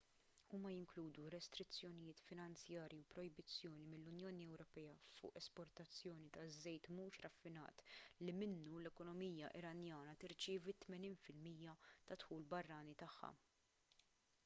[0.51, 7.83] huma jinkludu restrizzjonijiet finanzjarji u projbizzjoni mill-unjoni ewropea fuq l-esportazzjoni taż-żejt mhux raffinat
[8.27, 11.77] li minnu l-ekonomija iranjana tirċievi 80 %
[12.13, 13.31] tad-dħul barrani tagħha